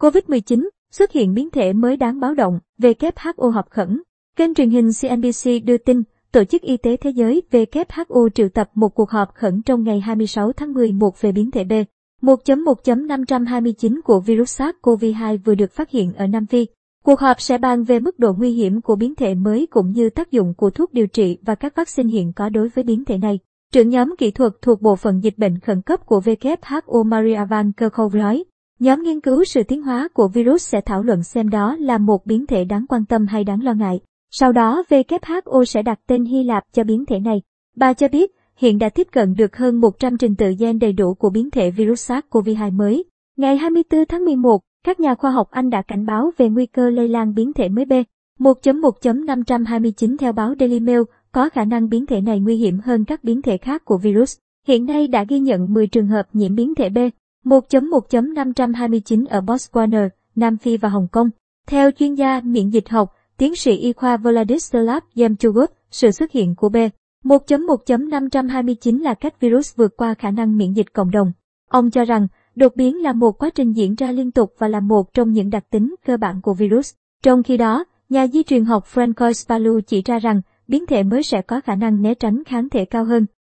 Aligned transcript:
COVID-19, 0.00 0.68
xuất 0.90 1.12
hiện 1.12 1.34
biến 1.34 1.50
thể 1.50 1.72
mới 1.72 1.96
đáng 1.96 2.20
báo 2.20 2.34
động, 2.34 2.58
WHO 2.78 3.50
họp 3.50 3.70
khẩn. 3.70 4.02
Kênh 4.36 4.54
truyền 4.54 4.70
hình 4.70 4.90
CNBC 5.00 5.64
đưa 5.64 5.76
tin, 5.76 6.02
Tổ 6.32 6.44
chức 6.44 6.62
Y 6.62 6.76
tế 6.76 6.96
Thế 6.96 7.10
giới 7.10 7.42
WHO 7.50 8.28
triệu 8.28 8.48
tập 8.48 8.70
một 8.74 8.88
cuộc 8.88 9.10
họp 9.10 9.34
khẩn 9.34 9.62
trong 9.62 9.82
ngày 9.82 10.00
26 10.00 10.52
tháng 10.52 10.72
11 10.72 11.20
về 11.20 11.32
biến 11.32 11.50
thể 11.50 11.64
B. 11.64 11.72
1.1.529 12.22 14.00
của 14.04 14.20
virus 14.20 14.60
SARS-CoV-2 14.60 15.38
vừa 15.44 15.54
được 15.54 15.72
phát 15.72 15.90
hiện 15.90 16.12
ở 16.12 16.26
Nam 16.26 16.46
Phi. 16.46 16.66
Cuộc 17.04 17.20
họp 17.20 17.40
sẽ 17.40 17.58
bàn 17.58 17.84
về 17.84 18.00
mức 18.00 18.18
độ 18.18 18.32
nguy 18.38 18.52
hiểm 18.52 18.80
của 18.80 18.96
biến 18.96 19.14
thể 19.14 19.34
mới 19.34 19.66
cũng 19.70 19.92
như 19.92 20.10
tác 20.10 20.30
dụng 20.30 20.54
của 20.54 20.70
thuốc 20.70 20.92
điều 20.92 21.06
trị 21.06 21.38
và 21.42 21.54
các 21.54 21.76
vaccine 21.76 22.12
hiện 22.12 22.32
có 22.32 22.48
đối 22.48 22.68
với 22.68 22.84
biến 22.84 23.04
thể 23.04 23.18
này. 23.18 23.38
Trưởng 23.72 23.88
nhóm 23.88 24.14
kỹ 24.18 24.30
thuật 24.30 24.52
thuộc 24.62 24.82
Bộ 24.82 24.96
phận 24.96 25.20
Dịch 25.22 25.38
bệnh 25.38 25.58
khẩn 25.58 25.82
cấp 25.82 26.06
của 26.06 26.20
WHO 26.20 27.04
Maria 27.04 27.44
Van 27.50 27.72
Kerkhove 27.72 28.20
nói, 28.20 28.44
nhóm 28.80 29.02
nghiên 29.02 29.20
cứu 29.20 29.44
sự 29.44 29.62
tiến 29.62 29.82
hóa 29.82 30.08
của 30.14 30.28
virus 30.28 30.68
sẽ 30.68 30.80
thảo 30.80 31.02
luận 31.02 31.22
xem 31.22 31.48
đó 31.48 31.76
là 31.76 31.98
một 31.98 32.26
biến 32.26 32.46
thể 32.46 32.64
đáng 32.64 32.86
quan 32.88 33.04
tâm 33.04 33.26
hay 33.26 33.44
đáng 33.44 33.62
lo 33.62 33.74
ngại. 33.74 34.00
Sau 34.30 34.52
đó 34.52 34.82
WHO 34.90 35.64
sẽ 35.64 35.82
đặt 35.82 36.00
tên 36.06 36.24
Hy 36.24 36.42
Lạp 36.42 36.64
cho 36.72 36.84
biến 36.84 37.04
thể 37.06 37.20
này. 37.20 37.42
Bà 37.76 37.92
cho 37.92 38.08
biết, 38.08 38.30
hiện 38.56 38.78
đã 38.78 38.88
tiếp 38.88 39.06
cận 39.12 39.34
được 39.34 39.56
hơn 39.56 39.80
100 39.80 40.18
trình 40.18 40.36
tự 40.36 40.54
gen 40.58 40.78
đầy 40.78 40.92
đủ 40.92 41.14
của 41.14 41.30
biến 41.30 41.50
thể 41.50 41.70
virus 41.70 42.10
SARS-CoV-2 42.10 42.72
mới. 42.72 43.04
Ngày 43.36 43.56
24 43.56 44.04
tháng 44.08 44.24
11, 44.24 44.60
các 44.84 45.00
nhà 45.00 45.14
khoa 45.14 45.30
học 45.30 45.48
Anh 45.50 45.70
đã 45.70 45.82
cảnh 45.82 46.06
báo 46.06 46.30
về 46.36 46.48
nguy 46.48 46.66
cơ 46.66 46.90
lây 46.90 47.08
lan 47.08 47.34
biến 47.34 47.52
thể 47.52 47.68
mới 47.68 47.84
B. 47.84 47.92
1.1.529 48.38 50.16
theo 50.16 50.32
báo 50.32 50.54
Daily 50.60 50.80
Mail, 50.80 51.00
có 51.32 51.48
khả 51.48 51.64
năng 51.64 51.88
biến 51.88 52.06
thể 52.06 52.20
này 52.20 52.40
nguy 52.40 52.56
hiểm 52.56 52.80
hơn 52.84 53.04
các 53.04 53.24
biến 53.24 53.42
thể 53.42 53.56
khác 53.56 53.84
của 53.84 53.98
virus. 53.98 54.36
Hiện 54.66 54.86
nay 54.86 55.08
đã 55.08 55.24
ghi 55.28 55.40
nhận 55.40 55.72
10 55.72 55.86
trường 55.86 56.06
hợp 56.06 56.26
nhiễm 56.32 56.54
biến 56.54 56.74
thể 56.74 56.88
B. 56.88 56.98
1.1.529 57.44 59.26
ở 59.28 59.40
Botswana, 59.40 60.08
Nam 60.36 60.56
Phi 60.56 60.76
và 60.76 60.88
Hồng 60.88 61.08
Kông. 61.12 61.30
Theo 61.66 61.90
chuyên 61.90 62.14
gia 62.14 62.40
miễn 62.40 62.68
dịch 62.68 62.88
học, 62.88 63.12
tiến 63.36 63.54
sĩ 63.54 63.76
y 63.76 63.92
khoa 63.92 64.16
Vladislav 64.16 65.02
Yemchugov, 65.16 65.70
sự 65.90 66.10
xuất 66.10 66.32
hiện 66.32 66.54
của 66.54 66.68
B. 66.68 66.76
1.1.529 67.24 69.02
là 69.02 69.14
cách 69.14 69.40
virus 69.40 69.76
vượt 69.76 69.96
qua 69.96 70.14
khả 70.14 70.30
năng 70.30 70.56
miễn 70.56 70.72
dịch 70.72 70.92
cộng 70.92 71.10
đồng. 71.10 71.32
Ông 71.70 71.90
cho 71.90 72.04
rằng, 72.04 72.28
đột 72.54 72.76
biến 72.76 73.02
là 73.02 73.12
một 73.12 73.38
quá 73.38 73.50
trình 73.54 73.72
diễn 73.72 73.94
ra 73.94 74.12
liên 74.12 74.30
tục 74.30 74.54
và 74.58 74.68
là 74.68 74.80
một 74.80 75.14
trong 75.14 75.32
những 75.32 75.50
đặc 75.50 75.64
tính 75.70 75.94
cơ 76.06 76.16
bản 76.16 76.40
của 76.42 76.54
virus. 76.54 76.94
Trong 77.22 77.42
khi 77.42 77.56
đó, 77.56 77.84
nhà 78.08 78.26
di 78.26 78.42
truyền 78.42 78.64
học 78.64 78.84
Francois 78.94 79.48
Palu 79.48 79.80
chỉ 79.80 80.02
ra 80.02 80.18
rằng, 80.18 80.40
biến 80.68 80.86
thể 80.86 81.02
mới 81.02 81.22
sẽ 81.22 81.42
có 81.42 81.60
khả 81.60 81.74
năng 81.74 82.02
né 82.02 82.14
tránh 82.14 82.44
kháng 82.44 82.68
thể 82.68 82.84
cao 82.84 83.04
hơn. 83.04 83.26